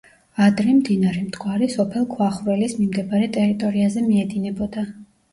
[0.43, 4.87] ადრე, მდინარე მტკვარი, სოფელ ქვახვრელის მიმდებარე ტერიტორიაზე მიედინებოდა.